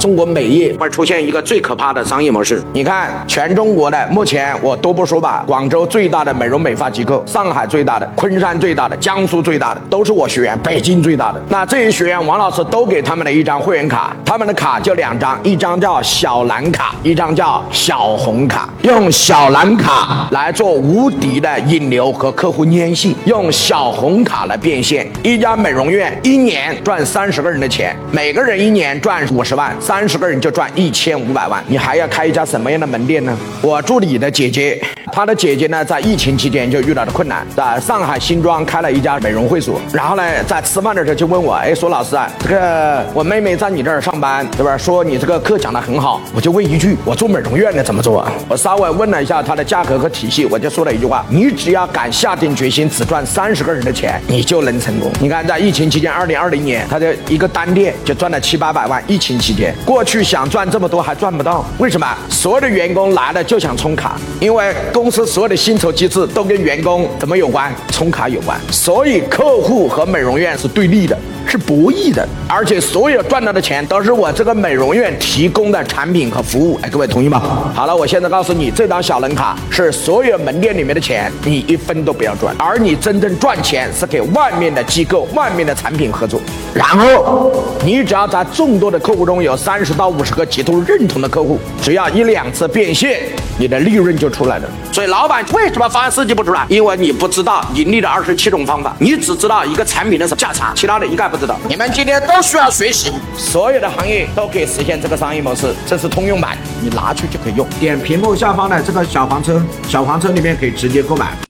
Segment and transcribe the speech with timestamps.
[0.00, 2.62] 中国美业会出现一个最可怕的商业模式。
[2.72, 11.42] 你看，全中国的目前我都不说吧，广州最大的美容美发机构，上海最大的，昆山最大的，江苏最大的，都是我学员，北京最大的。
[11.50, 18.70] 那这些学员，王老师都给他们了一张会员卡，他们的卡就两张，一张叫小蓝卡，一张叫小红卡。
[18.80, 25.06] 用小蓝卡来做无敌的引流和客户粘性，用小红卡来变现。
[25.22, 29.76] 一家美容院一年赚三十个人的钱，每个人一年赚五十万。
[29.90, 33.36] 三十个人就赚一千五百万，你还要开一家什么样的门店呢？
[33.60, 44.78] 我助理的姐姐，她的姐姐呢，在疫情期间就遇到了困难，在上海新庄开了一家美容会所，然后呢，在吃饭的时候就问我，哎，说老师啊，这个我妹妹在你这儿上班，对吧？
[44.78, 48.30] 说你这个课讲得很好，我就问一句，我做美容院的怎么做啊？
[48.48, 55.10] 我稍微问了一下它的价格和体系，我就说了一句话，你只要敢下定决心，只赚三十个人的钱，你就能成功。
[55.20, 59.74] 你看，在疫情期间，二零二零年，他的一个单店就赚了七八百万，疫情期间。
[59.84, 62.06] 过去想赚这么多还赚不到，为什么？
[62.28, 67.74] 所有的员工来了就想充卡，因为公司所有的薪酬机制都跟员工怎么有关？
[67.90, 71.18] 充卡有关，所以客户和美容院是对立的。
[71.50, 76.78] 是博弈的，而且所有赚到的钱都是我这个美容院提供的产品和服务。
[76.80, 77.42] 哎，各位同意吗？
[77.74, 86.40] 好了，我现在告诉你，这张小人卡是所有门店里面的钱，你一分都不要赚，而你真正赚钱是给外面的机构、外面的产品合作。
[86.72, 87.50] 然后
[87.84, 93.22] 你只要在众多的客户中有三十到五十个极度认同的客户，只要一两次变现，
[93.58, 94.68] 你的利润就出来了。
[94.92, 96.64] 所以老板为什么发现设计不出来？
[96.68, 101.39] 因为你不知道盈利的二十七种方法，你只知道一个产品的价差，其他的一概不。
[101.40, 107.66] 知道，你们今天都需要学习，所有的行业都可以实现这个商业模式，这是通用版，你拿去就可以用。
[107.80, 111.32] 点屏幕下方的这个小黄车，小黄车里面可以直接购买。